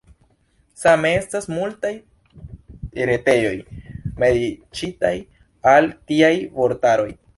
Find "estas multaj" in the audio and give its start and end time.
1.17-1.91